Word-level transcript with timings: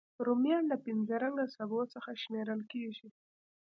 رومیان 0.25 0.63
له 0.71 0.77
پینځه 0.85 1.15
رنګه 1.23 1.45
سبو 1.55 1.79
څخه 1.93 2.11
شمېرل 2.21 2.61
کېږي 2.71 3.07